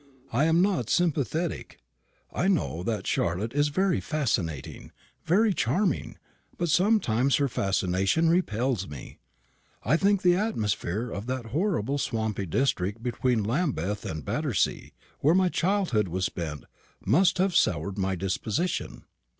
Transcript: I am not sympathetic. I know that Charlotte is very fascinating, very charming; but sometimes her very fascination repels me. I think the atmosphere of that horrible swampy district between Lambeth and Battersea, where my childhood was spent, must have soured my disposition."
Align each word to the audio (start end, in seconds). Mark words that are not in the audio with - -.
I 0.33 0.45
am 0.45 0.63
not 0.63 0.89
sympathetic. 0.89 1.77
I 2.33 2.47
know 2.47 2.81
that 2.81 3.05
Charlotte 3.05 3.53
is 3.53 3.67
very 3.67 3.99
fascinating, 3.99 4.91
very 5.25 5.53
charming; 5.53 6.17
but 6.57 6.69
sometimes 6.69 7.35
her 7.35 7.45
very 7.47 7.67
fascination 7.67 8.27
repels 8.27 8.87
me. 8.87 9.19
I 9.83 9.97
think 9.97 10.23
the 10.23 10.33
atmosphere 10.35 11.11
of 11.11 11.27
that 11.27 11.45
horrible 11.53 11.99
swampy 11.99 12.47
district 12.47 13.03
between 13.03 13.43
Lambeth 13.43 14.03
and 14.03 14.25
Battersea, 14.25 14.91
where 15.19 15.35
my 15.35 15.49
childhood 15.49 16.07
was 16.07 16.25
spent, 16.25 16.63
must 17.05 17.37
have 17.37 17.55
soured 17.55 17.99
my 17.99 18.15
disposition." 18.15 19.03